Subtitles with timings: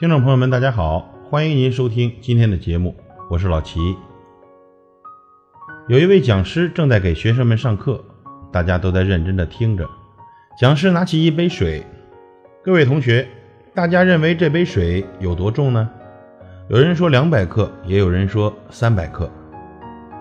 [0.00, 2.96] 听众朋友们，大家好，欢迎您收听今天的节目，
[3.28, 3.78] 我是老齐。
[5.88, 8.02] 有一位讲师正在给学生们上课，
[8.50, 9.86] 大家都在认真的听着。
[10.58, 11.84] 讲师拿起一杯水，
[12.64, 13.28] 各位同学，
[13.74, 15.90] 大家认为这杯水有多重呢？
[16.70, 19.30] 有人说两百克，也有人说三百克。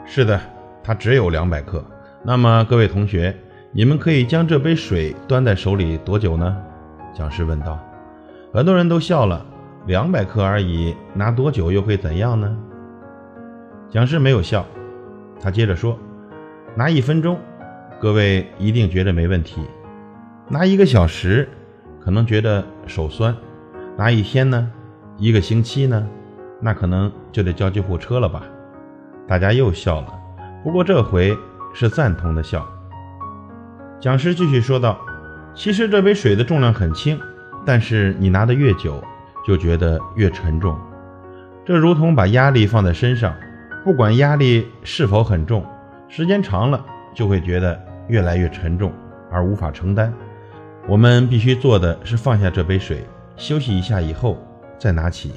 [0.05, 0.37] 是的，
[0.83, 1.81] 它只有两百克。
[2.21, 3.33] 那么各位同学，
[3.71, 6.57] 你们可以将这杯水端在手里多久呢？
[7.15, 7.79] 讲师问道。
[8.53, 9.45] 很多人都笑了。
[9.85, 12.57] 两百克而已，拿多久又会怎样呢？
[13.89, 14.65] 讲师没有笑，
[15.41, 15.97] 他接着说
[16.75, 17.39] ：“拿一分钟，
[17.99, 19.61] 各位一定觉得没问题；
[20.47, 21.49] 拿一个小时，
[21.99, 23.33] 可能觉得手酸；
[23.97, 24.71] 拿一天呢？
[25.17, 26.07] 一个星期呢？
[26.61, 28.43] 那可能就得叫救护车了吧？”
[29.27, 30.07] 大家又笑了，
[30.63, 31.35] 不过这回
[31.73, 32.67] 是赞同的笑。
[33.99, 34.99] 讲师继续说道
[35.55, 37.19] ：“其实这杯水的重量很轻，
[37.65, 39.03] 但是你拿的越久。”
[39.49, 40.77] 就觉得越沉重，
[41.65, 43.33] 这如同把压力放在身上，
[43.83, 45.65] 不管压力是否很重，
[46.07, 48.93] 时间长了就会觉得越来越沉重
[49.31, 50.13] 而无法承担。
[50.87, 53.03] 我们必须做的是放下这杯水，
[53.37, 54.37] 休息一下以后
[54.77, 55.31] 再拿起，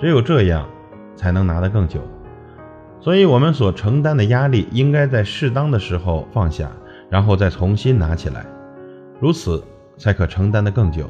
[0.00, 0.66] 只有这样
[1.14, 2.00] 才能拿得更久。
[3.02, 6.70] 所以，我们所承担的压力应该在适当的时候放下，
[7.10, 8.46] 然后再重新拿起来，
[9.20, 9.62] 如此
[9.98, 11.04] 才可承担得更久。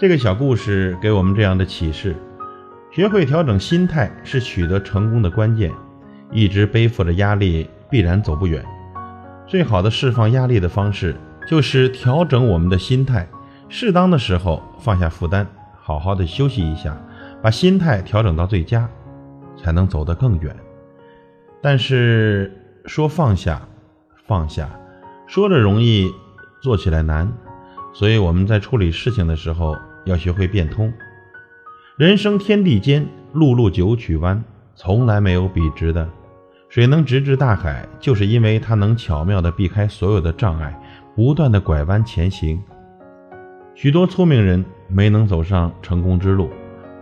[0.00, 2.14] 这个小故事给我们这样的启示：
[2.88, 5.72] 学会调整心态是取得成功的关键。
[6.30, 8.64] 一直背负着压力，必然走不远。
[9.44, 11.16] 最好的释放压力的方式，
[11.48, 13.26] 就是调整我们的心态，
[13.68, 15.44] 适当的时候放下负担，
[15.80, 16.96] 好好的休息一下，
[17.42, 18.88] 把心态调整到最佳，
[19.56, 20.54] 才能走得更远。
[21.60, 23.60] 但是说放下，
[24.28, 24.70] 放下，
[25.26, 26.08] 说着容易，
[26.62, 27.32] 做起来难。
[27.92, 29.74] 所以我们在处理事情的时候。
[30.08, 30.92] 要学会变通。
[31.96, 34.42] 人生天地间，路路九曲弯，
[34.74, 36.08] 从来没有笔直的。
[36.68, 40.78] 水能直至大海，就是因为它能巧妙地避开所有的障碍，
[41.14, 42.62] 不断地拐弯前行。
[43.74, 46.50] 许多聪明人没能走上成功之路，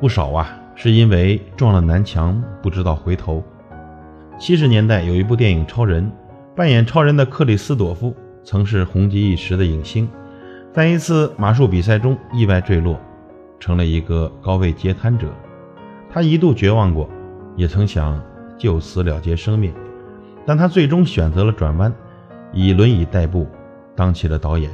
[0.01, 3.43] 不少啊，是因为撞了南墙不知道回头。
[4.39, 6.05] 七十年代有一部电影《超人》，
[6.55, 8.15] 扮演超人的克里斯朵夫
[8.45, 10.09] 曾是红极一时的影星。
[10.77, 13.01] 在一次马术比赛中意外坠落，
[13.59, 15.33] 成了一个高位截瘫者。
[16.11, 17.09] 他一度绝望过，
[17.57, 18.23] 也曾想
[18.59, 19.73] 就此了结生命，
[20.45, 21.91] 但他最终选择了转弯，
[22.53, 23.47] 以轮椅代步，
[23.95, 24.71] 当起了导演。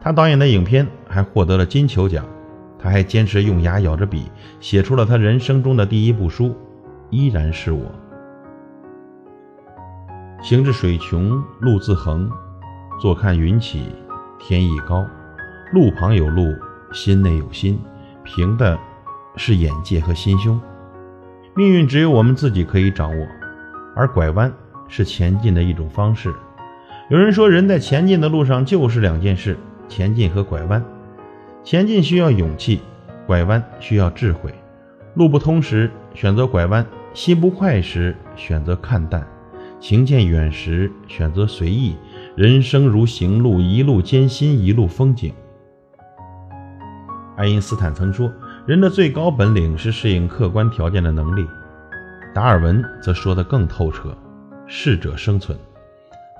[0.00, 2.26] 他导演的影片还获得了金球奖。
[2.76, 4.24] 他还坚持用牙咬着笔，
[4.58, 6.48] 写出了他人生中的第一部书
[7.10, 7.86] 《依然是我》。
[10.42, 12.28] 行至水穷路自横，
[13.00, 13.84] 坐看云起
[14.40, 15.06] 天亦高。
[15.72, 16.54] 路旁有路，
[16.92, 17.78] 心内有心，
[18.22, 18.78] 凭的
[19.36, 20.60] 是眼界和心胸。
[21.56, 23.26] 命运只有我们自己可以掌握，
[23.94, 24.52] 而拐弯
[24.88, 26.32] 是前进的一种方式。
[27.10, 29.56] 有人说，人在前进的路上就是两件事：
[29.88, 30.84] 前进和拐弯。
[31.64, 32.80] 前进需要勇气，
[33.26, 34.54] 拐弯需要智慧。
[35.14, 39.26] 路不通时选择拐弯，心不快时选择看淡，
[39.80, 41.96] 情渐远时选择随意。
[42.36, 45.32] 人生如行路，一路艰辛，一路风景。
[47.36, 48.32] 爱因斯坦曾说
[48.66, 51.46] ：“人的最高本领是适应客观条件的能力。”
[52.34, 54.16] 达尔文则说得更透彻
[54.66, 55.56] ：“适者生存。”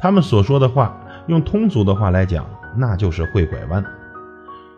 [0.00, 2.46] 他们所说的话，用通俗的话来讲，
[2.76, 3.84] 那就是会拐弯。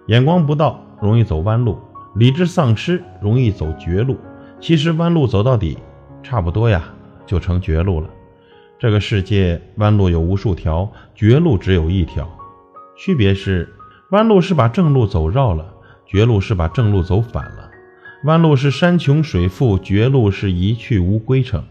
[0.07, 1.77] 眼光不到，容易走弯路；
[2.15, 4.17] 理智丧失，容易走绝路。
[4.61, 5.79] 其实弯路走到底，
[6.23, 6.83] 差不多呀，
[7.27, 8.09] 就成绝路了。
[8.79, 12.29] 这个世界弯路有无数条，绝路只有一条。
[12.97, 13.73] 区别是，
[14.11, 15.65] 弯路是把正路走绕了。
[16.09, 17.71] 绝路是把正路走反了，
[18.25, 21.63] 弯路是山穷水复，绝路是一去无归程。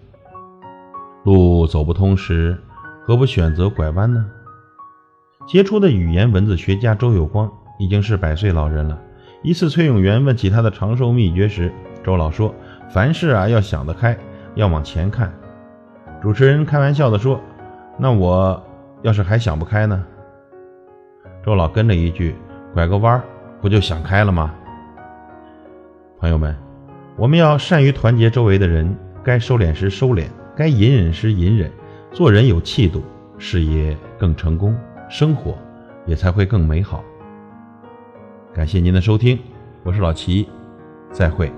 [1.23, 2.55] 路走不通时，
[3.03, 4.23] 何不选择拐弯呢？
[5.47, 9.01] 杰出的语言文字学家周有光已经是百岁老人了。
[9.41, 11.73] 一次，崔永元问起他的长寿秘诀时，
[12.03, 12.53] 周老说
[12.89, 14.15] ：“凡事啊，要想得开，
[14.53, 15.33] 要往前看。”
[16.21, 17.41] 主持人开玩笑地说
[17.97, 18.63] ：“那我
[19.01, 20.05] 要是还想不开呢？”
[21.43, 22.35] 周老跟着一句
[22.75, 23.23] ：“拐个弯儿。”
[23.61, 24.53] 不就想开了吗？
[26.19, 26.55] 朋友们，
[27.15, 30.25] 我们要善于团结周围的人，该收敛时收敛，
[30.55, 31.71] 该隐忍时隐忍，
[32.11, 33.03] 做人有气度，
[33.37, 34.75] 事业更成功，
[35.09, 35.57] 生活
[36.05, 37.03] 也才会更美好。
[38.53, 39.39] 感谢您的收听，
[39.83, 40.47] 我是老齐，
[41.11, 41.51] 再会。